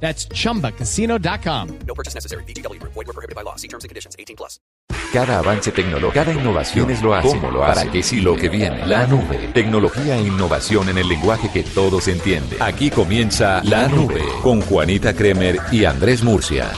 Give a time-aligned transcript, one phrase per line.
[0.00, 1.68] That's chumbacasino.com.
[1.86, 2.44] No purchase necessary.
[2.44, 2.80] BGW.
[2.82, 3.56] Void were prohibited by law.
[3.56, 4.14] See terms and conditions.
[4.18, 4.60] 18 plus.
[5.12, 7.28] Cada avance tecnológico, cada innovación es lo hace.
[7.28, 7.80] ¿Cómo lo hace?
[7.80, 8.86] ¿Para qué sí lo que viene?
[8.86, 9.50] La nube.
[9.54, 12.58] Tecnología e innovación en el lenguaje que todos entienden.
[12.60, 16.70] Aquí comienza La Nube con Juanita Kremer y Andrés Murcia.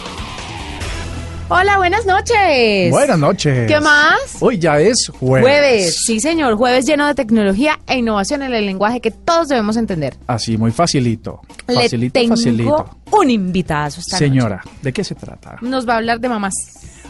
[1.50, 2.90] Hola, buenas noches.
[2.90, 3.66] Buenas noches.
[3.66, 4.36] ¿Qué más?
[4.40, 5.48] Hoy ya es jueves.
[5.48, 9.78] Jueves, sí señor, jueves lleno de tecnología e innovación en el lenguaje que todos debemos
[9.78, 10.14] entender.
[10.26, 11.40] Así, muy facilito.
[11.66, 12.97] Le Facilito, tengo facilito.
[13.12, 15.56] Un invitazo esta Señora, ¿de qué se trata?
[15.62, 16.54] Nos va a hablar de mamás.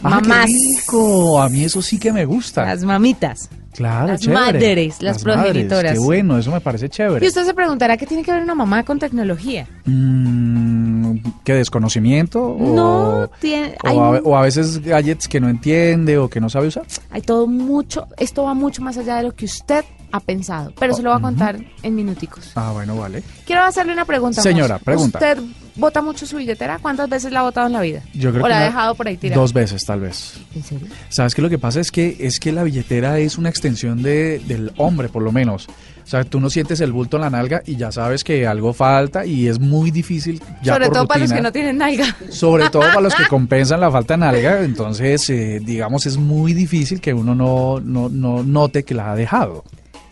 [0.03, 0.45] Ah, qué mamás.
[0.47, 1.41] rico.
[1.41, 2.63] A mí eso sí que me gusta.
[2.65, 3.49] Las mamitas.
[3.73, 4.39] claro, las chévere.
[4.39, 5.93] madres, las progenitoras.
[5.93, 7.25] Qué bueno, eso me parece chévere.
[7.25, 9.67] Y usted se preguntará qué tiene que ver una mamá con tecnología.
[9.85, 12.43] Mm, ¿Qué desconocimiento?
[12.45, 16.39] O, No tiene- O, hay- a, o a veces gadgets que no entiende o que
[16.39, 16.85] no sabe usar.
[17.11, 20.93] Hay todo mucho, esto va mucho más allá de lo que usted ha pensado, pero
[20.93, 22.51] se lo voy a contar en minuticos.
[22.55, 23.23] Ah, bueno, vale.
[23.45, 24.41] Quiero hacerle una pregunta.
[24.41, 25.19] Señora, pregunta.
[25.19, 25.39] ¿Usted
[25.75, 26.79] vota mucho su billetera?
[26.79, 28.01] ¿Cuántas veces la ha votado en la vida?
[28.13, 29.41] Yo creo ¿O que la ha dejado por ahí tirada?
[29.41, 30.33] Dos veces, tal vez.
[30.55, 30.87] ¿En serio?
[31.09, 31.41] ¿Sabes qué?
[31.41, 35.09] Lo que pasa es que es que la billetera es una extensión de, del hombre,
[35.09, 35.67] por lo menos.
[35.67, 38.73] O sea, tú no sientes el bulto en la nalga y ya sabes que algo
[38.73, 40.41] falta y es muy difícil.
[40.63, 42.15] Ya Sobre por todo para los que no tienen nalga.
[42.29, 44.63] Sobre todo para los que compensan la falta de nalga.
[44.63, 49.15] Entonces, eh, digamos, es muy difícil que uno no, no, no note que la ha
[49.15, 49.63] dejado.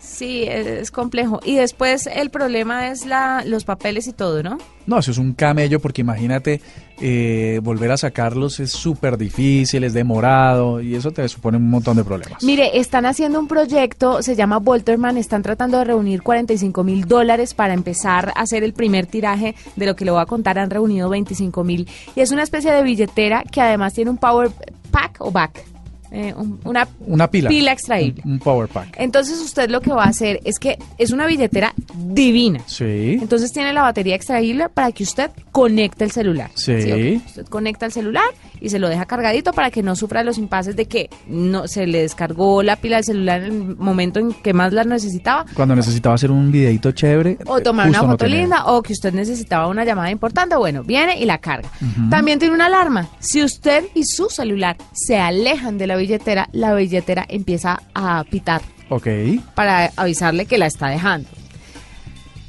[0.08, 1.40] Sí, es, es complejo.
[1.44, 4.58] Y después el problema es la, los papeles y todo, ¿no?
[4.86, 6.62] No, eso es un camello porque imagínate,
[6.98, 11.98] eh, volver a sacarlos es súper difícil, es demorado y eso te supone un montón
[11.98, 12.42] de problemas.
[12.42, 17.52] Mire, están haciendo un proyecto, se llama Volterman, están tratando de reunir 45 mil dólares
[17.52, 20.58] para empezar a hacer el primer tiraje de lo que le voy a contar.
[20.58, 21.86] Han reunido 25 mil.
[22.16, 24.50] Y es una especie de billetera que además tiene un power
[24.90, 25.64] pack o back.
[26.10, 27.48] Eh, un- una, Una pila.
[27.48, 28.22] pila extraíble.
[28.24, 28.96] Un, un power pack.
[28.98, 32.60] Entonces usted lo que va a hacer es que es una billetera divina.
[32.66, 33.18] Sí.
[33.20, 36.50] Entonces tiene la batería extraíble para que usted conecte el celular.
[36.54, 37.20] Sí.
[37.26, 38.24] Usted conecta el celular
[38.60, 41.86] y se lo deja cargadito para que no sufra los impases de que no se
[41.86, 45.44] le descargó la pila del celular en el momento en que más la necesitaba.
[45.54, 47.38] Cuando necesitaba hacer un videito chévere.
[47.46, 51.24] O tomar una foto linda o que usted necesitaba una llamada importante, bueno, viene y
[51.24, 51.68] la carga.
[52.10, 53.08] También tiene una alarma.
[53.20, 58.62] Si usted y su celular se alejan de la billetera, la billetera empieza a pitar
[58.88, 59.06] Ok.
[59.54, 61.28] para avisarle que la está dejando.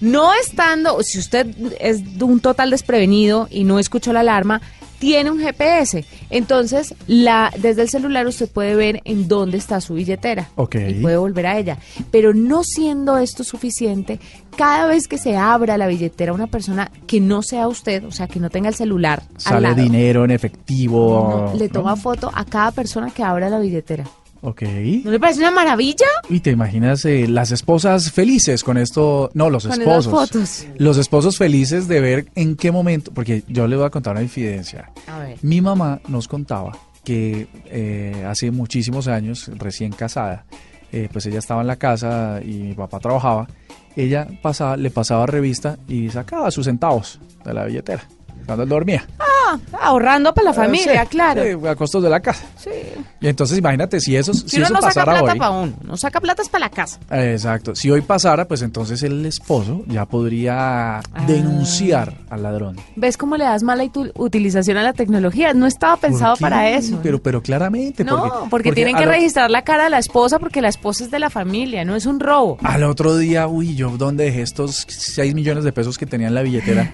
[0.02, 1.48] No estando, si usted
[1.82, 4.62] es de un total desprevenido y no escuchó la alarma,
[5.00, 6.06] tiene un GPS.
[6.30, 10.50] Entonces, la, desde el celular usted puede ver en dónde está su billetera.
[10.56, 10.76] Ok.
[10.76, 11.78] Y puede volver a ella.
[12.12, 14.20] Pero no siendo esto suficiente,
[14.58, 18.28] cada vez que se abra la billetera una persona que no sea usted, o sea,
[18.28, 21.48] que no tenga el celular al Sale lado, dinero en efectivo.
[21.54, 21.74] no, le ¿no?
[21.74, 24.04] toma foto a cada persona que abra la billetera.
[24.42, 24.62] Ok.
[25.04, 26.06] ¿No le parece una maravilla?
[26.30, 29.30] Y te imaginas eh, las esposas felices con esto.
[29.34, 30.12] No, los Con esposos.
[30.12, 30.68] fotos.
[30.78, 33.12] Los esposos felices de ver en qué momento.
[33.14, 34.92] Porque yo le voy a contar una infidencia.
[35.08, 35.38] A ver.
[35.42, 40.46] Mi mamá nos contaba que eh, hace muchísimos años, recién casada,
[40.92, 43.48] eh, pues ella estaba en la casa y mi papá trabajaba.
[43.96, 48.08] Ella pasaba, le pasaba revista y sacaba sus centavos de la billetera
[48.46, 49.06] cuando él dormía.
[49.52, 51.42] Ah, ahorrando para la familia, sí, claro.
[51.44, 52.46] sí, a costos de la casa.
[52.58, 52.70] Sí.
[53.22, 55.40] Y entonces imagínate si eso, si Si uno eso no saca pasara plata hoy.
[55.40, 57.00] para uno, no saca platas para la casa.
[57.12, 57.76] Exacto.
[57.76, 61.04] Si hoy pasara, pues entonces el esposo ya podría Ah.
[61.28, 62.78] denunciar al ladrón.
[62.96, 63.84] ¿Ves cómo le das mala
[64.16, 65.54] utilización a la tecnología?
[65.54, 67.00] No estaba pensado para eso.
[67.02, 68.04] Pero, pero claramente.
[68.04, 71.12] no, porque, tienen que lo- registrar la cara de la esposa porque la esposa es
[71.12, 72.58] de la familia, no es un robo.
[72.64, 76.36] Al otro día, uy, yo dónde dejé estos 6 millones de pesos que tenía en
[76.36, 76.94] la billetera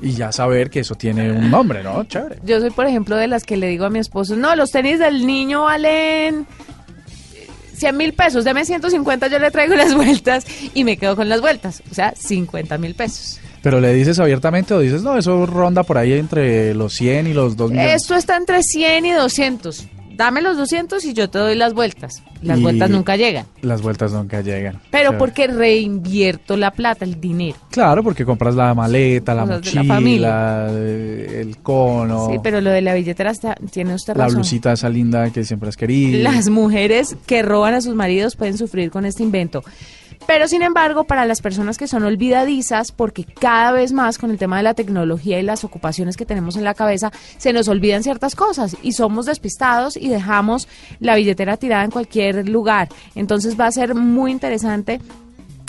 [0.00, 2.04] y ya saber que eso tiene un nombre, ¿no?
[2.04, 2.38] Chévere.
[2.44, 4.98] Yo soy, por ejemplo, de las que le digo a mi esposo, no, los tenis
[4.98, 6.46] del niño valen
[7.74, 11.40] 100 mil pesos, deme 150, yo le traigo las vueltas y me quedo con las
[11.40, 13.40] vueltas, o sea, 50 mil pesos.
[13.62, 17.32] Pero le dices abiertamente o dices, no, eso ronda por ahí entre los 100 y
[17.32, 18.02] los 2 millones.
[18.02, 19.86] Esto está entre 100 y 200.
[20.18, 22.24] Dame los 200 y yo te doy las vueltas.
[22.42, 23.46] Las Y- vueltas nunca llegan.
[23.62, 24.80] Las vueltas nunca llegan.
[24.90, 27.56] Pero porque reinvierto la plata, el dinero.
[27.70, 30.66] Claro, porque compras la maleta, la Cosas la mochila, familia.
[30.70, 34.38] eh, el cono, Sí, pero lo de la billetera está- tiene usted la razón.
[34.40, 36.20] blusita esa linda que siempre has querido.
[36.20, 39.62] Las mujeres que roban a sus maridos pueden sufrir con este invento.
[40.26, 44.38] Pero sin embargo, para las personas que son olvidadizas, porque cada vez más con el
[44.38, 48.02] tema de la tecnología y las ocupaciones que tenemos en la cabeza, se nos olvidan
[48.02, 50.68] ciertas cosas y somos despistados y dejamos
[51.00, 52.88] la billetera tirada en cualquier lugar.
[53.14, 55.00] Entonces va a ser muy interesante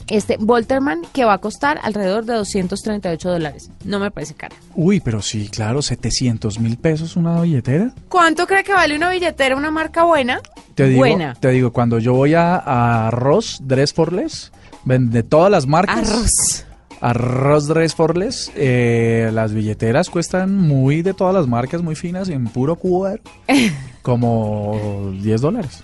[0.09, 3.69] este Volterman que va a costar alrededor de 238 dólares.
[3.85, 4.55] No me parece cara.
[4.75, 7.93] Uy, pero sí, claro, 700 mil pesos una billetera.
[8.09, 10.41] ¿Cuánto cree que vale una billetera, una marca buena?
[10.75, 11.35] Te digo, buena.
[11.39, 14.51] te digo, cuando yo voy a, a Arroz Dress for Less,
[14.85, 15.97] ven- de todas las marcas.
[16.09, 16.65] Arroz.
[17.01, 22.27] Arroz Dress for Less, eh, las billeteras cuestan muy de todas las marcas, muy finas,
[22.27, 23.21] en puro cuero,
[24.01, 25.83] como 10 dólares,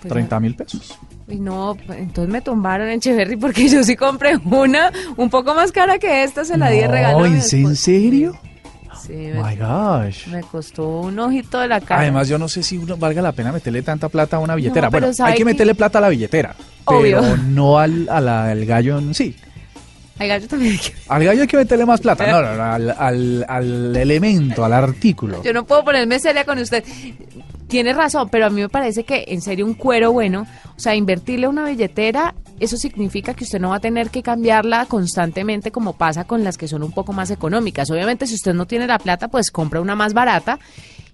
[0.00, 0.96] Pues 30 mil pesos.
[1.26, 5.72] Uy, no, entonces me tumbaron en Cheverry porque yo sí compré una un poco más
[5.72, 7.24] cara que esta, se la di de regalo.
[7.24, 8.38] a mi ¿en serio?
[9.06, 10.26] Sí, Oh me, my gosh.
[10.28, 12.00] me costó un ojito de la cara.
[12.02, 14.88] Además, yo no sé si uno- valga la pena meterle tanta plata a una billetera.
[14.88, 16.54] No, bueno, ¿sabe hay que meterle plata a la billetera,
[16.84, 17.20] Obvio.
[17.20, 19.34] pero no al, a la- al gallo en sí.
[20.18, 20.78] Ay, gallo también.
[21.08, 24.72] Al gallo hay que meterle más plata, no, no, no, al, al- al elemento, al
[24.72, 25.42] artículo.
[25.42, 26.82] Yo no puedo ponerme seria con usted.
[27.68, 30.94] Tiene razón, pero a mí me parece que en serio un cuero bueno, o sea,
[30.94, 35.92] invertirle una billetera, eso significa que usted no va a tener que cambiarla constantemente como
[35.96, 37.90] pasa con las que son un poco más económicas.
[37.90, 40.58] Obviamente, si usted no tiene la plata, pues compra una más barata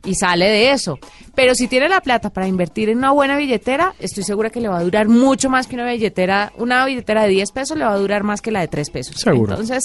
[0.05, 0.99] y sale de eso.
[1.35, 4.69] Pero si tiene la plata para invertir en una buena billetera, estoy segura que le
[4.69, 6.53] va a durar mucho más que una billetera.
[6.57, 9.17] Una billetera de 10 pesos le va a durar más que la de 3 pesos.
[9.17, 9.53] Seguro.
[9.53, 9.83] Entonces,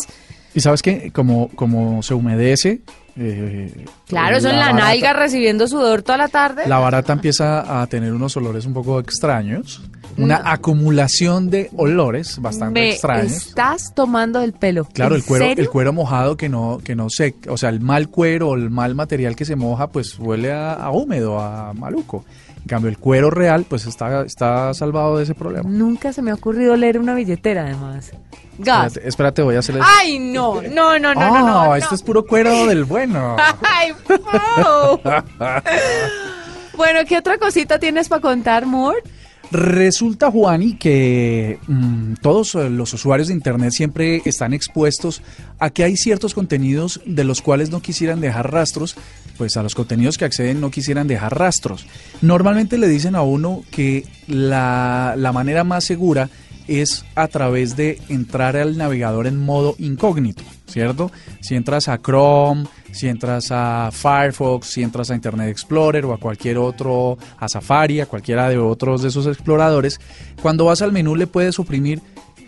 [0.53, 2.81] Y sabes que como, como se humedece,
[3.17, 6.63] eh, claro, eso en la barata- nalga recibiendo sudor toda la tarde.
[6.67, 9.81] La barata empieza a tener unos olores un poco extraños,
[10.23, 13.31] una acumulación de olores bastante Me extraños.
[13.47, 14.85] estás tomando el pelo.
[14.85, 15.63] Claro, ¿En el cuero, serio?
[15.63, 18.95] el cuero mojado que no, que no se, o sea, el mal cuero, el mal
[18.95, 22.25] material que se moja, pues huele a, a húmedo, a maluco.
[22.61, 25.67] En cambio, el cuero real, pues está, está salvado de ese problema.
[25.69, 28.11] Nunca se me ha ocurrido leer una billetera, además.
[28.57, 28.87] Gas.
[28.87, 29.81] Espérate, espérate, voy a hacerle.
[29.83, 31.75] Ay, no, no, no, no, Ah, no, no, no.
[31.77, 33.37] este es puro cuero del bueno.
[33.61, 34.99] Ay, po.
[36.77, 38.99] bueno, ¿qué otra cosita tienes para contar, Moore?
[39.51, 45.23] Resulta, Juani, que mm, todos eh, los usuarios de Internet siempre están expuestos
[45.57, 48.95] a que hay ciertos contenidos de los cuales no quisieran dejar rastros,
[49.37, 51.87] pues a los contenidos que acceden no quisieran dejar rastros.
[52.21, 56.29] Normalmente le dicen a uno que la, la manera más segura
[56.67, 61.11] es a través de entrar al navegador en modo incógnito, ¿cierto?
[61.41, 66.17] Si entras a Chrome, si entras a Firefox, si entras a Internet Explorer o a
[66.17, 69.99] cualquier otro, a Safari, a cualquiera de otros de esos exploradores,
[70.41, 72.01] cuando vas al menú le puedes oprimir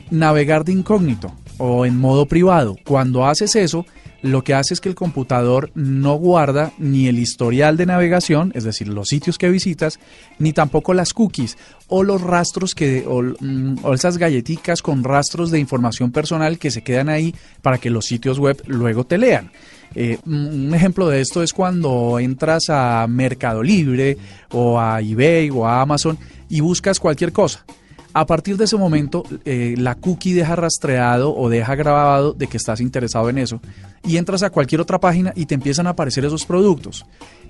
[0.09, 2.75] navegar de incógnito o en modo privado.
[2.85, 3.85] Cuando haces eso,
[4.21, 8.63] lo que hace es que el computador no guarda ni el historial de navegación, es
[8.63, 9.99] decir, los sitios que visitas,
[10.39, 11.57] ni tampoco las cookies
[11.87, 16.83] o los rastros que o, mm, esas galletitas con rastros de información personal que se
[16.83, 19.51] quedan ahí para que los sitios web luego te lean.
[19.93, 24.17] Eh, un ejemplo de esto es cuando entras a Mercado Libre
[24.51, 27.65] o a eBay o a Amazon y buscas cualquier cosa.
[28.13, 32.57] A partir de ese momento, eh, la cookie deja rastreado o deja grabado de que
[32.57, 33.61] estás interesado en eso
[34.03, 37.05] y entras a cualquier otra página y te empiezan a aparecer esos productos.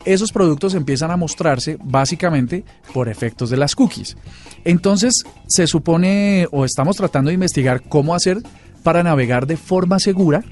[0.05, 2.63] Esos productos empiezan a mostrarse básicamente
[2.93, 4.15] por efectos de las cookies.
[4.63, 8.37] Entonces, se supone o estamos tratando de investigar cómo hacer
[8.83, 10.43] para navegar de forma segura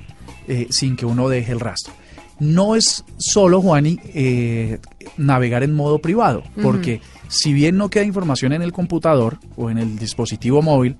[0.47, 1.93] eh, sin que uno deje el rastro.
[2.39, 4.79] No es solo, Juani, eh,
[5.17, 9.77] navegar en modo privado, porque si bien no queda información en el computador o en
[9.77, 10.95] el dispositivo móvil,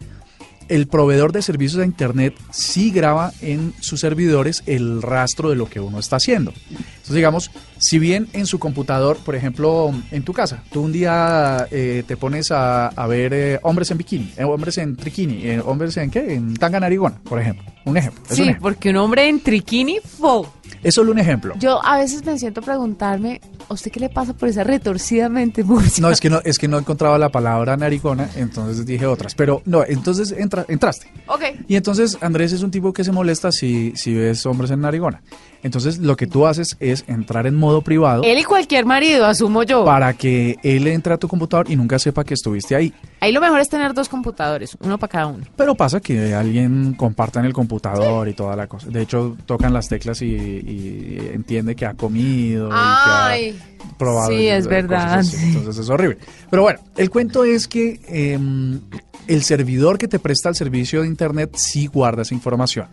[0.68, 5.68] el proveedor de servicios de Internet sí graba en sus servidores el rastro de lo
[5.68, 6.54] que uno está haciendo.
[6.70, 7.50] Entonces, digamos,
[7.80, 12.18] si bien en su computador, por ejemplo, en tu casa, tú un día eh, te
[12.18, 16.36] pones a, a ver eh, hombres en bikini, eh, hombres en triquini, hombres en qué,
[16.36, 17.66] en tanga narigona, por ejemplo.
[17.86, 18.22] Un ejemplo.
[18.30, 18.62] un Sí, ejemplo.
[18.62, 20.54] porque un hombre en triquini, fo.
[20.84, 21.56] Es solo un ejemplo.
[21.60, 26.02] Yo a veces me siento preguntarme, ¿a usted qué le pasa por esa retorcidamente, Murcia?
[26.02, 29.36] No, es que no, es que no encontraba la palabra narigona, entonces dije otras.
[29.36, 31.08] Pero no, entonces entra, entraste.
[31.28, 31.44] Ok.
[31.68, 35.22] Y entonces Andrés es un tipo que se molesta si, si ves hombres en narigona.
[35.62, 39.64] Entonces lo que tú haces es entrar en modo privado Él y cualquier marido, asumo
[39.64, 39.84] yo.
[39.84, 42.94] para que él entre a tu computador y nunca sepa que estuviste ahí.
[43.20, 45.44] Ahí lo mejor es tener dos computadores, uno para cada uno.
[45.58, 48.88] Pero pasa que alguien comparta en el computador y toda la cosa.
[48.90, 52.68] De hecho, tocan las teclas y, y entiende que ha comido.
[52.68, 53.59] y que ha Ay,
[53.98, 55.24] probado sí, es verdad.
[55.44, 56.18] Entonces es horrible.
[56.50, 58.80] Pero bueno, el cuento es que em,
[59.28, 62.88] el servidor que te presta el servicio de Internet sí guarda esa información.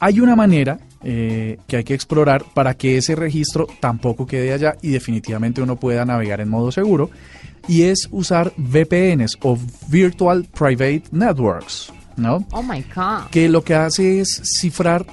[0.00, 4.76] Hay una manera eh, que hay que explorar para que ese registro tampoco quede allá
[4.82, 7.10] y definitivamente uno pueda navegar en modo seguro
[7.66, 9.58] y es usar VPNs o
[9.88, 11.92] Virtual Private Networks.
[12.16, 12.44] ¿no?
[12.52, 13.30] Oh my God.
[13.30, 15.06] que lo que hace es cifrar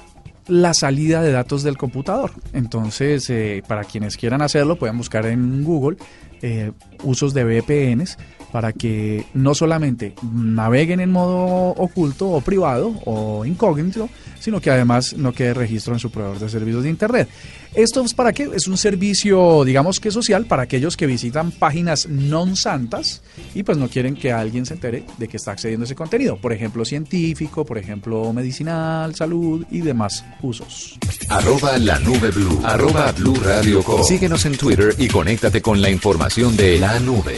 [0.48, 2.32] la salida de datos del computador.
[2.52, 5.96] Entonces, eh, para quienes quieran hacerlo, pueden buscar en Google
[6.42, 6.72] eh,
[7.02, 8.18] usos de VPNs
[8.52, 14.08] para que no solamente naveguen en modo oculto o privado o incógnito,
[14.40, 17.28] sino que además no quede registro en su proveedor de servicios de Internet.
[17.74, 18.48] ¿Esto es para qué?
[18.54, 23.20] Es un servicio, digamos que social, para aquellos que visitan páginas non santas
[23.54, 26.38] y pues no quieren que alguien se entere de que está accediendo a ese contenido.
[26.38, 30.96] Por ejemplo, científico, por ejemplo, medicinal, salud y demás usos.
[31.28, 32.60] Arroba la nube blue.
[32.64, 34.02] Arroba blue radio com.
[34.02, 37.36] Síguenos en Twitter y conéctate con la información de la nube.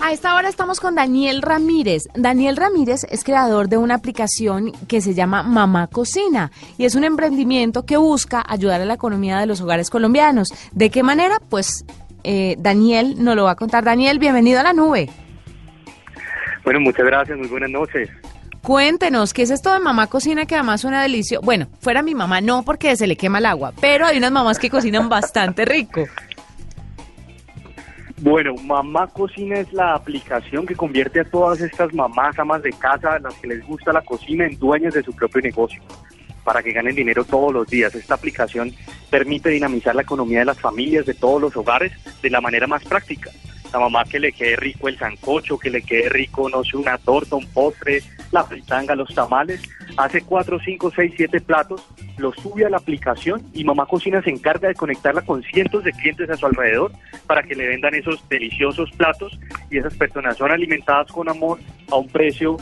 [0.00, 2.04] A esta hora estamos con Daniel Ramírez.
[2.14, 7.04] Daniel Ramírez es creador de una aplicación que se llama Mamá Cocina y es un
[7.04, 10.48] emprendimiento que busca ayudar a la economía de los hogares colombianos.
[10.72, 11.40] ¿De qué manera?
[11.48, 11.84] Pues
[12.24, 13.84] eh, Daniel nos lo va a contar.
[13.84, 15.08] Daniel, bienvenido a la nube.
[16.62, 18.08] Bueno, muchas gracias, muy buenas noches.
[18.62, 21.44] Cuéntenos, ¿qué es esto de mamá cocina que además suena delicioso?
[21.44, 24.58] Bueno, fuera mi mamá no porque se le quema el agua, pero hay unas mamás
[24.58, 26.04] que cocinan bastante rico.
[28.22, 33.18] Bueno, Mamá Cocina es la aplicación que convierte a todas estas mamás, amas de casa,
[33.18, 35.82] las que les gusta la cocina, en dueñas de su propio negocio,
[36.42, 37.94] para que ganen dinero todos los días.
[37.94, 38.72] Esta aplicación
[39.10, 41.92] permite dinamizar la economía de las familias, de todos los hogares,
[42.22, 43.30] de la manera más práctica.
[43.72, 46.98] La mamá que le quede rico el sancocho, que le quede rico, no sé, una
[46.98, 49.62] torta, un postre, la fritanga, los tamales,
[49.96, 51.82] hace cuatro, cinco, seis, siete platos,
[52.18, 55.92] los sube a la aplicación y Mamá Cocina se encarga de conectarla con cientos de
[55.92, 56.92] clientes a su alrededor
[57.26, 59.38] para que le vendan esos deliciosos platos.
[59.70, 61.58] Y esas personas son alimentadas con amor
[61.90, 62.56] a un precio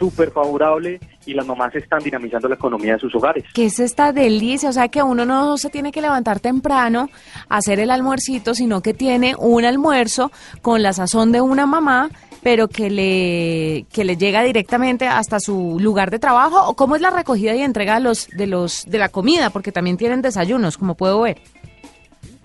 [0.00, 3.44] súper favorable y las mamás están dinamizando la economía de sus hogares.
[3.52, 4.70] ¿Qué es esta delicia?
[4.70, 7.10] O sea, que uno no se tiene que levantar temprano
[7.48, 12.08] a hacer el almuercito, sino que tiene un almuerzo con la sazón de una mamá,
[12.42, 16.66] pero que le, que le llega directamente hasta su lugar de trabajo.
[16.66, 19.50] ¿O cómo es la recogida y entrega de los, de los, de la comida?
[19.50, 21.42] Porque también tienen desayunos, como puedo ver.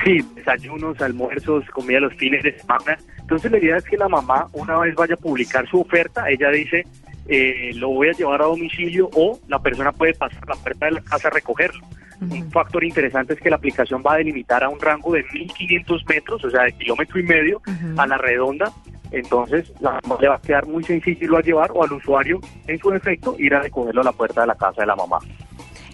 [0.03, 2.97] Sí, desayunos, almuerzos, comida los fines de semana.
[3.17, 6.49] Entonces la idea es que la mamá una vez vaya a publicar su oferta, ella
[6.49, 6.85] dice,
[7.27, 10.85] eh, lo voy a llevar a domicilio o la persona puede pasar a la puerta
[10.85, 11.85] de la casa a recogerlo.
[12.21, 16.05] Un factor interesante es que la aplicación va a delimitar a un rango de 1.500
[16.07, 17.61] metros, o sea, de kilómetro y medio
[17.97, 18.71] a la redonda.
[19.11, 22.79] Entonces, la mamá le va a quedar muy sencillo a llevar o al usuario, en
[22.79, 25.19] su defecto, ir a recogerlo a la puerta de la casa de la mamá.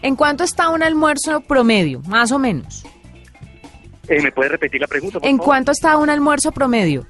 [0.04, 2.86] ¿En cuánto está un almuerzo promedio, más o menos?
[4.08, 5.20] Eh, ¿Me puede repetir la pregunta?
[5.20, 5.46] por ¿En favor?
[5.46, 7.06] cuánto está un almuerzo promedio?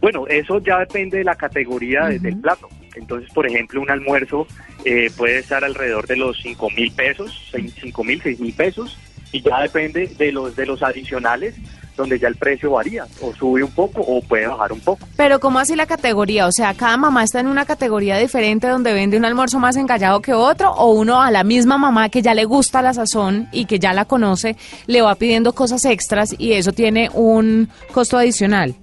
[0.00, 2.68] Bueno, eso ya depende de la categoría de- del plato.
[2.94, 4.46] Entonces, por ejemplo, un almuerzo
[4.84, 8.98] eh, puede estar alrededor de los 5 mil pesos, 5 mil, 6 mil pesos,
[9.32, 11.54] y ya depende de los, de los adicionales,
[11.96, 15.06] donde ya el precio varía, o sube un poco o puede bajar un poco.
[15.16, 16.46] Pero ¿cómo así la categoría?
[16.46, 20.20] O sea, cada mamá está en una categoría diferente donde vende un almuerzo más encallado
[20.20, 23.66] que otro o uno a la misma mamá que ya le gusta la sazón y
[23.66, 28.74] que ya la conoce, le va pidiendo cosas extras y eso tiene un costo adicional.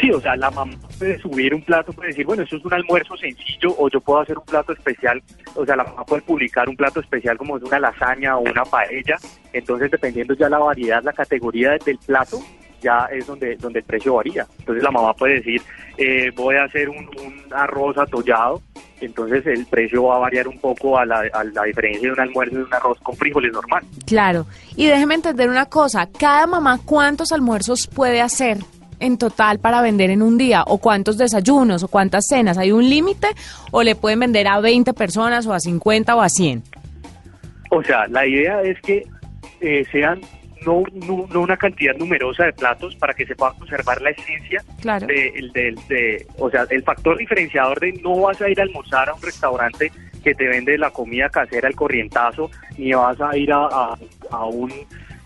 [0.00, 2.74] Sí, o sea, la mamá puede subir un plato, puede decir, bueno, eso es un
[2.74, 5.22] almuerzo sencillo o yo puedo hacer un plato especial,
[5.54, 8.64] o sea, la mamá puede publicar un plato especial como es una lasaña o una
[8.64, 9.16] paella,
[9.52, 12.38] entonces dependiendo ya la variedad, la categoría de- del plato,
[12.80, 14.46] ya es donde, donde el precio varía.
[14.60, 15.60] Entonces la mamá puede decir,
[15.96, 18.62] eh, voy a hacer un, un arroz atollado,
[19.00, 22.20] entonces el precio va a variar un poco a la, a la diferencia de un
[22.20, 23.82] almuerzo de un arroz con frijoles normal.
[24.06, 24.46] Claro.
[24.76, 28.58] Y déjeme entender una cosa, cada mamá cuántos almuerzos puede hacer
[29.00, 32.88] en total para vender en un día o cuántos desayunos o cuántas cenas, ¿hay un
[32.88, 33.28] límite
[33.70, 36.62] o le pueden vender a 20 personas o a 50 o a 100?
[37.70, 39.04] O sea, la idea es que
[39.60, 40.20] eh, sean
[40.66, 44.62] no, no, no una cantidad numerosa de platos para que se pueda conservar la esencia
[44.80, 45.06] Claro.
[45.06, 48.64] de, el- del- de- o sea, el factor diferenciador de no vas a ir a
[48.64, 49.92] almorzar a un restaurante
[50.24, 53.98] que te vende la comida casera al corrientazo, ni vas a ir a, a-
[54.32, 54.72] a un,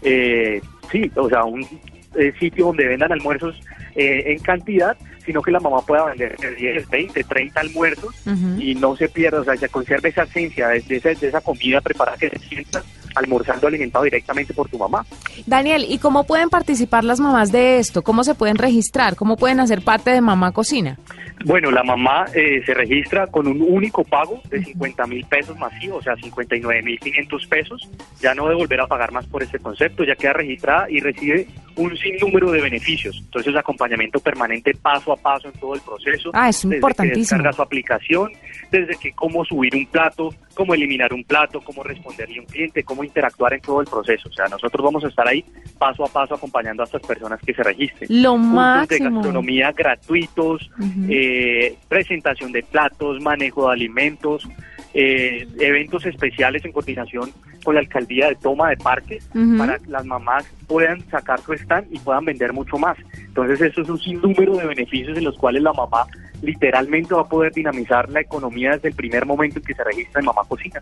[0.03, 0.61] eh,
[0.91, 1.67] sí, o sea, un
[2.17, 3.59] eh, sitio donde vendan almuerzos
[3.95, 8.61] eh, en cantidad, sino que la mamá pueda vender 10, 20, 30 almuerzos Ujú.
[8.61, 11.41] y no se pierda, o sea, se conserve esa esencia de, de esa, de esa
[11.41, 15.05] comida preparada que te sientas almorzando alimentado directamente por tu mamá.
[15.47, 18.03] Daniel, ¿y cómo pueden participar las mamás de esto?
[18.03, 19.17] ¿Cómo se pueden registrar?
[19.17, 20.99] ¿Cómo pueden hacer parte de Mamá Cocina?
[21.45, 25.99] Bueno, la mamá eh, se registra con un único pago de 50 mil pesos masivos,
[25.99, 27.89] o sea, 59 mil 500 pesos.
[28.21, 31.49] Ya no debe volver a pagar más por este concepto, ya queda registrada y recibe
[31.77, 33.17] un sinnúmero de beneficios.
[33.19, 36.31] Entonces, acompañamiento permanente paso a paso en todo el proceso.
[36.33, 37.21] Ah, es desde que importantísimo.
[37.21, 38.33] descarga su aplicación,
[38.71, 42.83] desde que cómo subir un plato, cómo eliminar un plato, cómo responderle a un cliente,
[42.83, 44.29] cómo interactuar en todo el proceso.
[44.29, 45.45] O sea, nosotros vamos a estar ahí
[45.79, 48.23] paso a paso acompañando a estas personas que se registren.
[48.23, 50.71] Lo Cursos de gastronomía gratuitos,
[51.09, 54.49] eh, presentación de platos, manejo de alimentos,
[54.95, 57.31] eh, eventos especiales en coordinación
[57.65, 61.87] con la alcaldía de toma de parques para que las mamás puedan sacar su stand
[61.91, 62.99] y puedan vender mucho más.
[63.15, 66.07] Entonces eso es un sinnúmero de beneficios en los cuales la mamá
[66.43, 70.21] literalmente va a poder dinamizar la economía desde el primer momento en que se registra
[70.21, 70.81] en Mamá Cocina.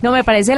[0.00, 0.54] No, me parece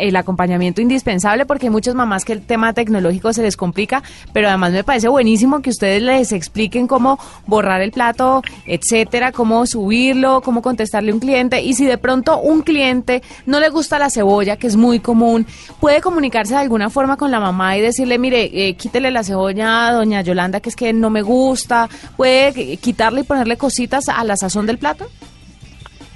[0.00, 4.48] el, acompañamiento indispensable porque hay muchas mamás que el tema tecnológico se les complica, pero
[4.48, 10.42] además me parece buenísimo que ustedes les expliquen cómo borrar el plato, etcétera, cómo subirlo,
[10.42, 14.10] cómo contestarle a un cliente y si de pronto un cliente no le gusta la
[14.10, 15.46] cebolla, que es muy común,
[15.80, 19.88] puede comunicarse de alguna forma con la mamá y decirle, mire, eh, quítele la cebolla
[19.88, 23.56] a doña Yolanda, que es que no me gusta, puede quitarle y ponerle
[23.92, 25.10] a la sazón del plato.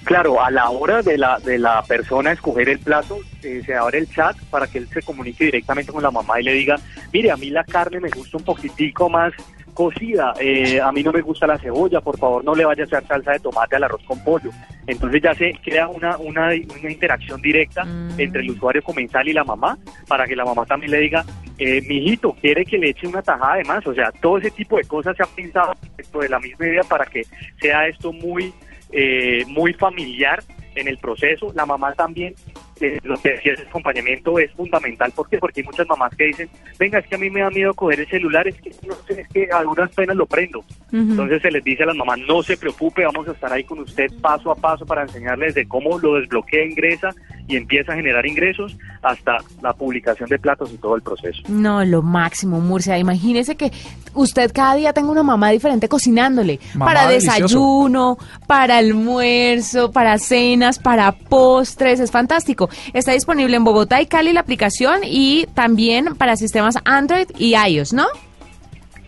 [0.04, 3.98] Claro, a la hora de la, de la persona escoger el plato, eh, se abre
[3.98, 6.76] el chat para que él se comunique directamente con la mamá y le diga,
[7.12, 9.34] mire, a mí la carne me gusta un poquitico más
[9.78, 12.86] cocida, eh, a mí no me gusta la cebolla, por favor no le vaya a
[12.86, 14.50] echar salsa de tomate al arroz con pollo.
[14.88, 18.18] Entonces ya se crea una, una, una interacción directa Mm.
[18.18, 21.24] entre el usuario comensal y la mamá, para que la mamá también le diga,
[21.58, 24.76] eh, mijito, quiere que le eche una tajada de más, o sea, todo ese tipo
[24.78, 27.22] de cosas se ha pensado dentro de la misma idea para que
[27.60, 28.52] sea esto muy
[28.90, 30.42] eh, muy familiar
[30.74, 31.52] en el proceso.
[31.54, 32.34] La mamá también,
[32.80, 35.12] eh, lo que decía ese acompañamiento es fundamental.
[35.12, 35.38] ¿Por qué?
[35.38, 38.00] Porque hay muchas mamás que dicen, venga, es que a mí me da miedo coger
[38.00, 40.64] el celular, es que no sé, es que a duras penas lo prendo.
[40.92, 43.78] Entonces se les dice a las mamás, no se preocupe, vamos a estar ahí con
[43.80, 47.14] usted paso a paso para enseñarles de cómo lo desbloquea, ingresa
[47.48, 51.42] y empieza a generar ingresos hasta la publicación de platos y todo el proceso.
[51.48, 52.98] No, lo máximo, Murcia.
[52.98, 53.72] Imagínese que
[54.14, 56.60] usted cada día tenga una mamá diferente cocinándole.
[56.74, 57.42] Mamá para delicioso.
[57.42, 62.00] desayuno, para almuerzo, para cenas, para postres.
[62.00, 62.68] Es fantástico.
[62.92, 67.92] Está disponible en Bogotá y Cali la aplicación y también para sistemas Android y iOS,
[67.92, 68.06] ¿no?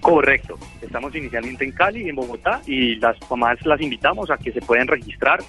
[0.00, 0.59] Correcto.
[0.80, 4.88] Estamos inicialmente en Cali, en Bogotá, y las mamás las invitamos a que se puedan
[4.88, 5.40] registrar,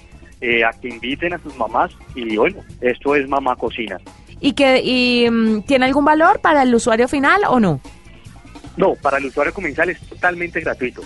[0.41, 3.97] eh, a que inviten a sus mamás, y bueno, esto es Mamá Cocina.
[4.39, 7.79] ¿Y, que, y, mm, tiene algún valor para el usuario final o no?
[8.75, 11.01] No, para el usuario comensal es totalmente gratuito.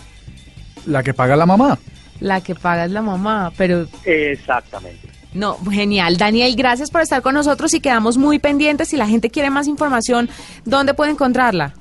[0.86, 1.77] La que paga la mamá.
[2.20, 5.09] La que paga es la mamá, pero Exactamente.
[5.33, 6.16] No, genial.
[6.16, 8.88] Daniel, gracias por estar con nosotros y quedamos muy pendientes.
[8.88, 10.29] Si la gente quiere más información,
[10.64, 11.74] ¿dónde puede encontrarla?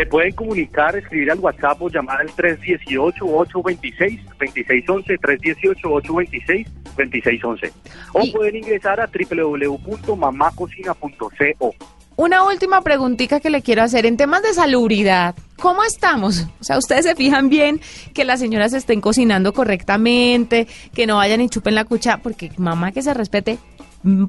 [0.00, 7.70] Se pueden comunicar, escribir al WhatsApp o llamar al 318-826-2611, 318-826-2611.
[8.14, 11.74] O Y- pueden ingresar a www.mamacocina.co.
[12.16, 15.34] Una última preguntita que le quiero hacer en temas de salubridad.
[15.60, 16.46] ¿Cómo estamos?
[16.60, 17.78] O sea, ustedes se fijan bien
[18.14, 22.92] que las señoras estén cocinando correctamente, que no vayan y chupen la cuchara, porque mamá
[22.92, 23.58] que se respete,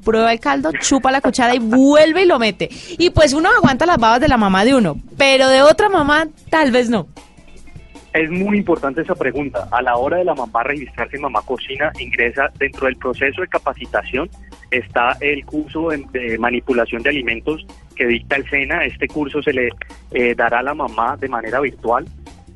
[0.04, 2.68] prueba el caldo, chupa la cuchara y vuelve y lo mete.
[2.98, 6.28] Y pues uno aguanta las babas de la mamá de uno, pero de otra mamá
[6.50, 7.06] tal vez no.
[8.12, 9.68] Es muy importante esa pregunta.
[9.70, 13.48] A la hora de la mamá registrarse en Mamá Cocina, ingresa dentro del proceso de
[13.48, 14.28] capacitación,
[14.70, 18.84] está el curso de, de manipulación de alimentos que dicta el SENA.
[18.84, 19.70] Este curso se le
[20.10, 22.06] eh, dará a la mamá de manera virtual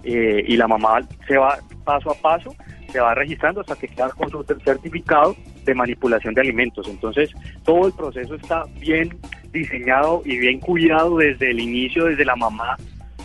[0.05, 2.55] eh, y la mamá se va paso a paso,
[2.93, 5.35] se va registrando hasta que queda con su certificado
[5.67, 6.89] de manipulación de alimentos.
[6.89, 7.31] Entonces,
[7.65, 9.15] todo el proceso está bien
[9.53, 12.77] diseñado y bien cuidado desde el inicio, desde la mamá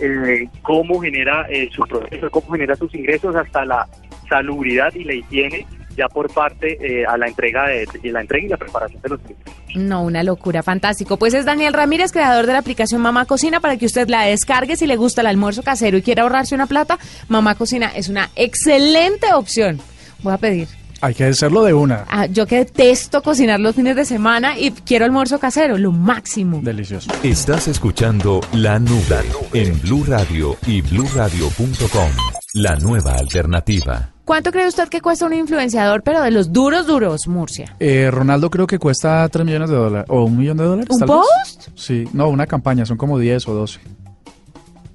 [0.02, 3.88] eh, cómo genera eh, su proceso, cómo genera sus ingresos hasta la
[4.28, 8.50] salubridad y la higiene ya por parte eh, a la entrega de, la entrega y
[8.50, 9.54] la preparación de los alimentos.
[9.76, 11.18] No, una locura, fantástico.
[11.18, 14.76] Pues es Daniel Ramírez, creador de la aplicación Mamá Cocina, para que usted la descargue
[14.76, 16.98] si le gusta el almuerzo casero y quiere ahorrarse una plata.
[17.28, 19.80] Mamá Cocina es una excelente opción.
[20.24, 20.81] Voy a pedir.
[21.04, 22.06] Hay que hacerlo de una.
[22.08, 26.60] Ah, yo que detesto cocinar los fines de semana y quiero almuerzo casero, lo máximo.
[26.62, 27.12] Delicioso.
[27.24, 32.10] Estás escuchando La Nube en Blue Radio y bluradio.com.
[32.54, 34.10] La nueva alternativa.
[34.26, 37.76] ¿Cuánto cree usted que cuesta un influenciador, pero de los duros, duros, Murcia?
[37.80, 40.06] Eh, Ronaldo creo que cuesta 3 millones de dólares.
[40.10, 40.88] ¿O un millón de dólares?
[40.92, 41.18] ¿Un tal vez.
[41.18, 41.68] post?
[41.76, 42.08] Sí.
[42.14, 42.86] No, una campaña.
[42.86, 43.80] Son como 10 o 12.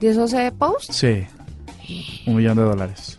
[0.01, 0.93] ¿Y eso se post?
[0.93, 1.27] Sí.
[2.27, 3.19] Un millón de dólares.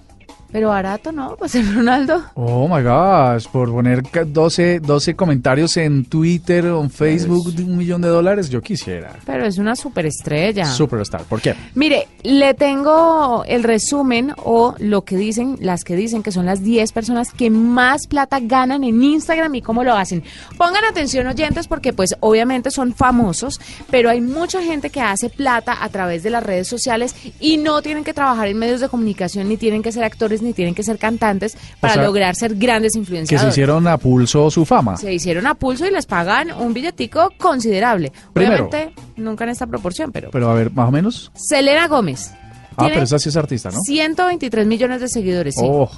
[0.58, 1.36] Pero barato, ¿no?
[1.38, 2.24] Pues el Ronaldo.
[2.34, 7.64] Oh my gosh, por poner ca- 12, 12 comentarios en Twitter o en Facebook de
[7.64, 9.14] un millón de dólares, yo quisiera.
[9.24, 10.66] Pero es una superestrella.
[10.66, 11.54] Superstar, ¿por qué?
[11.76, 16.64] Mire, le tengo el resumen o lo que dicen, las que dicen que son las
[16.64, 20.24] 10 personas que más plata ganan en Instagram y cómo lo hacen.
[20.58, 25.78] Pongan atención oyentes porque pues obviamente son famosos, pero hay mucha gente que hace plata
[25.84, 29.48] a través de las redes sociales y no tienen que trabajar en medios de comunicación,
[29.50, 32.94] ni tienen que ser actores, ni tienen que ser cantantes para sea, lograr ser grandes
[32.94, 33.54] Que influenciadores.
[33.54, 34.98] se hicieron a pulso su fama.
[34.98, 38.12] Se hicieron a pulso y les pagan un billetico considerable.
[38.34, 38.66] Primero.
[38.66, 40.32] Obviamente, nunca en esta proporción, pero...
[40.32, 41.32] Pero a ver, más o menos.
[41.36, 42.32] Selena Gómez.
[42.76, 43.80] Ah, pero esa sí es artista, ¿no?
[43.82, 45.66] 123 millones de seguidores, sí.
[45.66, 45.90] Oh,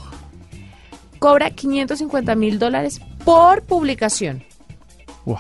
[1.20, 4.44] Cobra 550 mil dólares por publicación.
[5.26, 5.38] wow.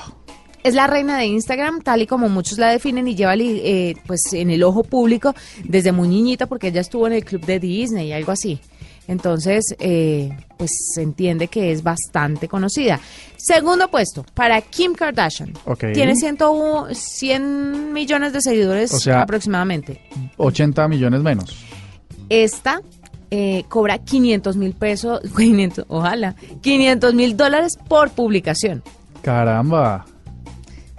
[0.61, 4.33] Es la reina de Instagram, tal y como muchos la definen y lleva eh, pues
[4.33, 8.09] en el ojo público desde muy niñita porque ella estuvo en el club de Disney
[8.09, 8.59] y algo así.
[9.09, 12.99] Entonces, eh, pues se entiende que es bastante conocida.
[13.37, 15.53] Segundo puesto, para Kim Kardashian.
[15.93, 19.99] Tiene 101 100 millones de seguidores O sea- aproximadamente.
[20.37, 21.57] 80 millones menos.
[22.29, 22.81] Esta
[23.31, 28.83] eh, cobra 500 mil pesos, 500, ojalá, 500 mil dólares por publicación.
[29.23, 30.05] Caramba.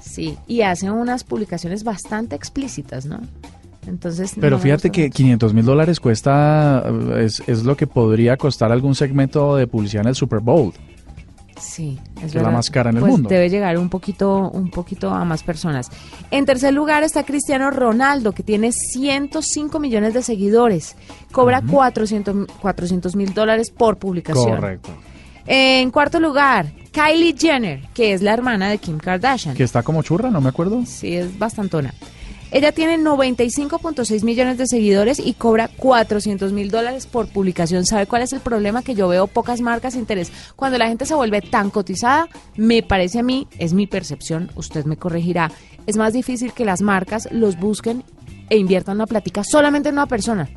[0.01, 3.21] Sí, y hace unas publicaciones bastante explícitas, ¿no?
[3.91, 4.33] Entonces.
[4.41, 5.17] Pero no fíjate que mucho.
[5.17, 6.85] 500 mil dólares cuesta,
[7.19, 10.73] es, es lo que podría costar algún segmento de publicidad en el Super Bowl.
[11.61, 13.29] Sí, es es la más cara en el Pues mundo.
[13.29, 15.91] Debe llegar un poquito, un poquito a más personas.
[16.31, 20.97] En tercer lugar está Cristiano Ronaldo, que tiene 105 millones de seguidores.
[21.33, 24.57] Cobra 400 mil dólares por publicación.
[24.57, 24.91] Correcto.
[25.47, 29.55] En cuarto lugar, Kylie Jenner, que es la hermana de Kim Kardashian.
[29.55, 30.83] Que está como churra, no me acuerdo.
[30.87, 31.93] Sí, es bastantona.
[32.53, 37.87] Ella tiene 95.6 millones de seguidores y cobra 400 mil dólares por publicación.
[37.87, 38.83] ¿Sabe cuál es el problema?
[38.83, 40.33] Que yo veo pocas marcas de interés.
[40.57, 44.85] Cuando la gente se vuelve tan cotizada, me parece a mí, es mi percepción, usted
[44.85, 45.53] me corregirá,
[45.87, 48.03] es más difícil que las marcas los busquen
[48.49, 50.49] e inviertan una platica solamente en una persona.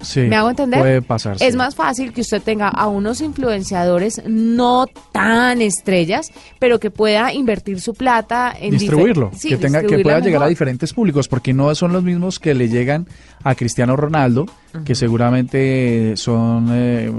[0.00, 0.20] Sí.
[0.20, 0.80] ¿Me hago entender?
[0.80, 1.36] Puede pasar.
[1.40, 1.56] Es sí.
[1.56, 7.80] más fácil que usted tenga a unos influenciadores no tan estrellas, pero que pueda invertir
[7.80, 11.74] su plata en distribuirlo, Sí, que tenga que pueda llegar a diferentes públicos, porque no
[11.74, 13.06] son los mismos que le llegan
[13.42, 14.46] a Cristiano Ronaldo,
[14.84, 17.10] que seguramente son eh,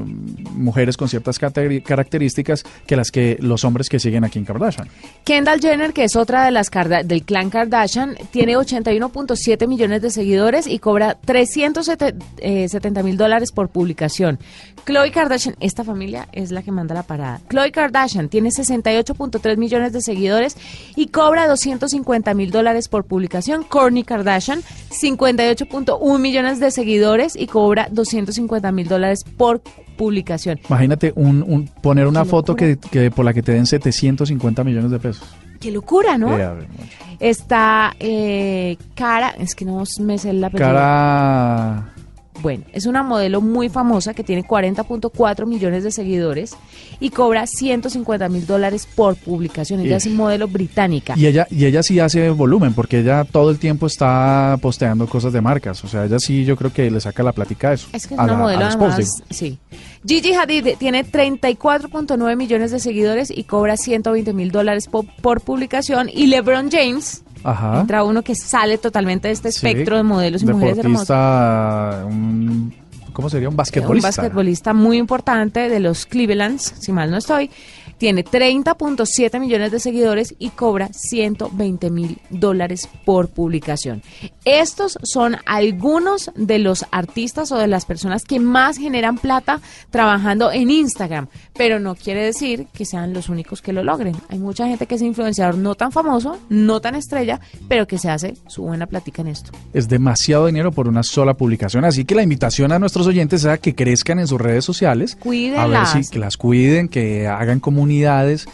[0.54, 4.88] mujeres con ciertas características que las que los hombres que siguen a Kim Kardashian.
[5.24, 10.10] Kendall Jenner, que es otra de las Karda- del clan Kardashian, tiene 81.7 millones de
[10.10, 14.40] seguidores y cobra 370 mil dólares por publicación.
[14.86, 17.42] Khloe Kardashian, esta familia es la que manda la parada.
[17.50, 20.56] Khloe Kardashian tiene 68.3 millones de seguidores
[20.96, 23.64] y cobra 250 mil dólares por publicación.
[23.64, 29.62] Kourtney Kardashian, 58.1 millones de seguidores y cobra 250 mil dólares por
[29.98, 30.60] publicación.
[30.70, 34.92] Imagínate un, un- poner una foto que, que por la que te den 750 millones
[34.92, 35.28] de pesos.
[35.60, 36.38] ¡Qué locura, ¿no?
[36.38, 36.68] Eh.
[37.20, 40.68] Está eh, Cara, es que no me sé la apellido.
[40.70, 41.94] Cara...
[42.42, 46.56] Bueno, es una modelo muy famosa que tiene 40.4 millones de seguidores
[47.00, 49.80] y cobra 150 mil dólares por publicación.
[49.80, 51.14] Ella Y- es un modelo británica.
[51.18, 55.34] Y ella, y ella sí hace volumen, porque ella todo el tiempo está posteando cosas
[55.34, 55.84] de marcas.
[55.84, 57.88] O sea, ella sí yo creo que le saca la plática a eso.
[57.94, 59.28] Es que es A una la- modelo posts, además, digo.
[59.32, 59.58] sí.
[60.06, 66.10] Gigi Hadid tiene 34.9 millones de seguidores y cobra 120 mil dólares po- por publicación.
[66.14, 67.82] Y LeBron James, Ajá.
[67.82, 72.04] entra uno que sale totalmente de este Sí, espectro de modelos y mujeres hermosas.
[72.06, 72.74] un-
[73.14, 73.50] ¿cómo sería?
[73.50, 74.08] Un basquetbolista.
[74.10, 77.50] Un basquetbolista muy importante de los Clevelands, si mal no estoy.
[77.98, 84.04] Tiene 30.7 millones de seguidores y cobra 120 mil dólares por publicación.
[84.46, 90.52] Estos son algunos de los artistas o de las personas que más generan plata trabajando
[90.52, 94.16] en Instagram, pero no quiere decir que sean los únicos que lo logren.
[94.30, 98.10] Hay mucha gente que es influenciador no tan famoso, no tan estrella, pero que se
[98.10, 99.52] hace su buena plática en esto.
[99.74, 101.86] Es demasiado dinero por una sola publicación.
[101.86, 105.14] Así que la invitación a nuestros oyentes es a que crezcan en sus redes sociales.
[105.14, 105.92] A ver Cuídenlas.
[105.94, 108.48] si que las cuiden, que hagan comunidades,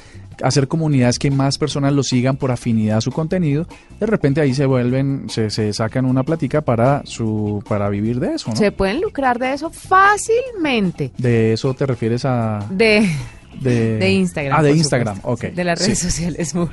[0.43, 3.65] hacer comunidades que más personas lo sigan por afinidad a su contenido.
[4.00, 8.36] De repente ahí se vuelven, se, se sacan una plática para su, para vivir de
[8.36, 8.56] eso, ¿no?
[8.56, 11.12] Se pueden lucrar de eso fácilmente.
[11.17, 13.10] De eso te refieres a De,
[13.60, 14.60] de, de Instagram.
[14.60, 15.48] Ah, de Instagram, supuesto.
[15.48, 15.54] ok.
[15.56, 16.06] De las redes Sí.
[16.12, 16.54] sociales.
[16.56, 16.67] muy-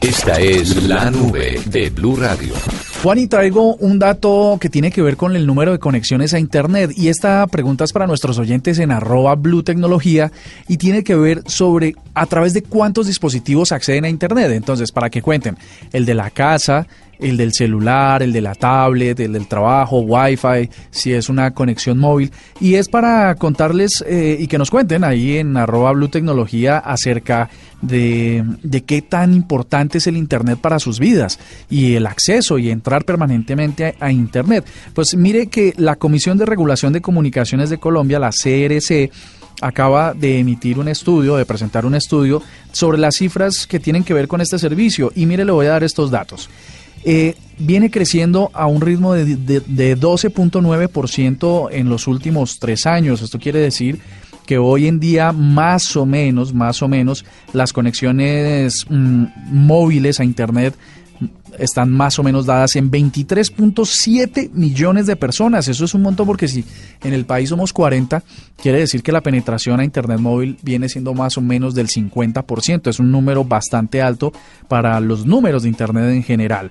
[0.00, 2.54] Esta es la nube de Blue Radio.
[3.02, 6.38] Juan, y traigo un dato que tiene que ver con el número de conexiones a
[6.38, 6.92] Internet.
[6.96, 10.30] Y esta pregunta es para nuestros oyentes en arroba Blue Tecnología
[10.68, 14.52] y tiene que ver sobre a través de cuántos dispositivos acceden a Internet.
[14.52, 15.58] Entonces, para que cuenten,
[15.92, 16.86] el de la casa,
[17.22, 21.98] el del celular, el de la tablet, el del trabajo, Wi-Fi, si es una conexión
[21.98, 22.30] móvil.
[22.60, 27.48] Y es para contarles eh, y que nos cuenten ahí en arroba Blue Tecnología acerca
[27.80, 32.70] de, de, qué tan importante es el Internet para sus vidas y el acceso y
[32.70, 34.64] entrar permanentemente a, a, Internet.
[34.94, 39.10] Pues mire que la Comisión de Regulación de Comunicaciones de Colombia, la CRC,
[39.62, 44.12] acaba de emitir un estudio, de presentar un estudio sobre las cifras que tienen que
[44.12, 45.12] ver con este servicio.
[45.14, 46.50] Y mire, le voy a dar estos datos.
[47.04, 53.22] Eh, viene creciendo a un ritmo de, de, de 12.9% en los últimos tres años.
[53.22, 54.00] Esto quiere decir
[54.46, 60.24] que hoy en día más o menos, más o menos, las conexiones mmm, móviles a
[60.24, 60.74] Internet
[61.58, 65.68] están más o menos dadas en 23.7 millones de personas.
[65.68, 66.64] Eso es un montón porque si
[67.02, 68.22] en el país somos 40,
[68.56, 72.88] quiere decir que la penetración a Internet móvil viene siendo más o menos del 50%.
[72.88, 74.32] Es un número bastante alto
[74.68, 76.70] para los números de Internet en general.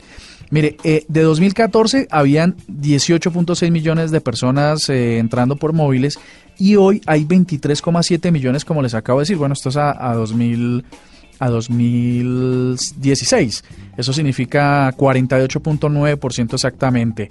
[0.49, 6.19] Mire, eh, de 2014 habían 18.6 millones de personas eh, entrando por móviles
[6.57, 9.37] y hoy hay 23,7 millones, como les acabo de decir.
[9.37, 10.83] Bueno, esto es a, a 2000
[11.41, 13.65] a 2016.
[13.97, 17.27] Eso significa 48.9% exactamente.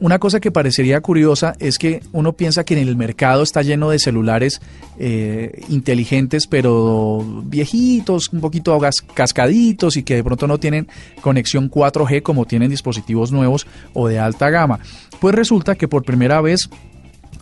[0.00, 3.90] Una cosa que parecería curiosa es que uno piensa que en el mercado está lleno
[3.90, 4.60] de celulares
[4.98, 8.76] eh, inteligentes, pero viejitos, un poquito
[9.14, 10.88] cascaditos y que de pronto no tienen
[11.20, 14.80] conexión 4G como tienen dispositivos nuevos o de alta gama.
[15.20, 16.68] Pues resulta que por primera vez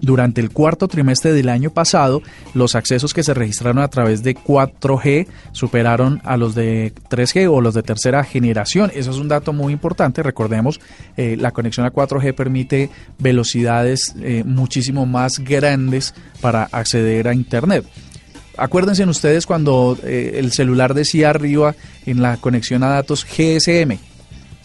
[0.00, 2.22] durante el cuarto trimestre del año pasado,
[2.54, 7.60] los accesos que se registraron a través de 4G superaron a los de 3G o
[7.60, 8.90] los de tercera generación.
[8.94, 10.22] Eso es un dato muy importante.
[10.22, 10.80] Recordemos,
[11.16, 17.84] eh, la conexión a 4G permite velocidades eh, muchísimo más grandes para acceder a Internet.
[18.56, 21.74] Acuérdense ustedes cuando eh, el celular decía arriba
[22.06, 23.98] en la conexión a datos GSM,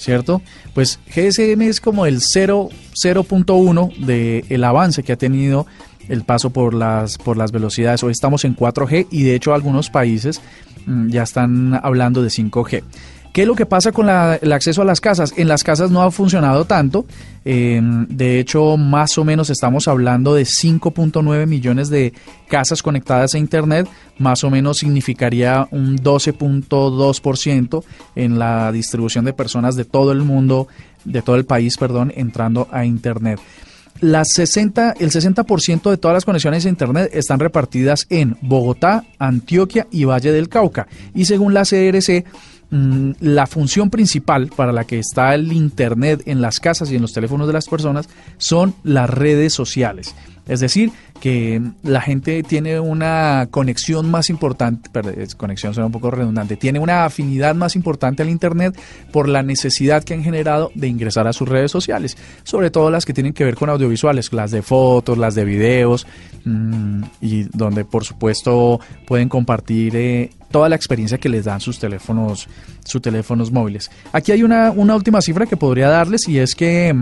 [0.01, 0.41] ¿cierto?
[0.73, 5.67] Pues GSM es como el 0.1 del el avance que ha tenido
[6.09, 8.03] el paso por las, por las velocidades.
[8.03, 10.41] Hoy estamos en 4G y de hecho algunos países
[10.87, 12.83] mmm, ya están hablando de 5G.
[13.33, 15.33] ¿Qué es lo que pasa con el acceso a las casas?
[15.37, 17.05] En las casas no ha funcionado tanto.
[17.45, 22.11] Eh, de hecho, más o menos estamos hablando de 5.9 millones de
[22.49, 23.87] casas conectadas a Internet.
[24.17, 27.83] Más o menos significaría un 12.2%
[28.15, 30.67] en la distribución de personas de todo el mundo,
[31.05, 33.39] de todo el país, perdón, entrando a Internet.
[34.01, 39.87] Las 60, el 60% de todas las conexiones a Internet están repartidas en Bogotá, Antioquia
[39.91, 40.87] y Valle del Cauca.
[41.13, 42.25] Y según la CRC,
[42.71, 47.11] la función principal para la que está el Internet en las casas y en los
[47.11, 48.07] teléfonos de las personas
[48.37, 50.15] son las redes sociales.
[50.51, 56.11] Es decir, que la gente tiene una conexión más importante, pero conexión suena un poco
[56.11, 58.77] redundante, tiene una afinidad más importante al Internet
[59.13, 63.05] por la necesidad que han generado de ingresar a sus redes sociales, sobre todo las
[63.05, 66.05] que tienen que ver con audiovisuales, las de fotos, las de videos,
[66.43, 71.79] mmm, y donde por supuesto pueden compartir eh, toda la experiencia que les dan sus
[71.79, 72.49] teléfonos,
[72.83, 73.89] sus teléfonos móviles.
[74.11, 76.93] Aquí hay una, una última cifra que podría darles y es que...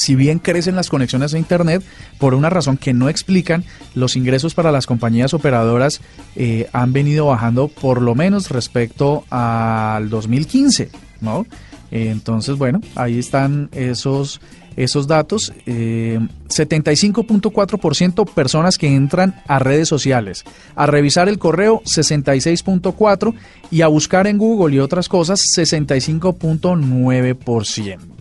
[0.00, 1.82] Si bien crecen las conexiones a Internet,
[2.16, 6.00] por una razón que no explican, los ingresos para las compañías operadoras
[6.36, 10.88] eh, han venido bajando por lo menos respecto al 2015,
[11.20, 11.44] ¿no?
[11.90, 14.40] Eh, entonces, bueno, ahí están esos,
[14.74, 15.52] esos datos.
[15.66, 20.44] Eh, 75.4% personas que entran a redes sociales,
[20.76, 23.34] a revisar el correo 66.4%
[23.70, 28.19] y a buscar en Google y otras cosas 65.9%.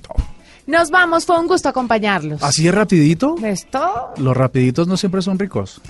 [0.70, 2.44] Nos vamos, fue un gusto acompañarlos.
[2.44, 3.36] ¿Así es rapidito?
[3.44, 4.14] ¿Esto?
[4.18, 5.82] Los rapiditos no siempre son ricos.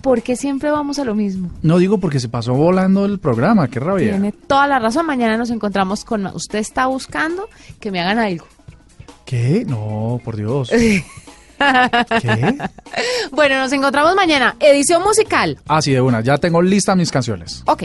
[0.00, 1.50] ¿Por qué siempre vamos a lo mismo?
[1.60, 4.12] No digo porque se pasó volando el programa, qué rabia.
[4.12, 6.24] Tiene toda la razón, mañana nos encontramos con...
[6.28, 7.46] Usted está buscando
[7.78, 8.46] que me hagan algo.
[9.26, 9.66] ¿Qué?
[9.66, 10.70] No, por Dios.
[10.70, 11.04] ¿Qué?
[13.32, 14.56] Bueno, nos encontramos mañana.
[14.60, 15.58] Edición musical.
[15.68, 16.22] Ah, sí, de una.
[16.22, 17.62] Ya tengo listas mis canciones.
[17.66, 17.84] Ok.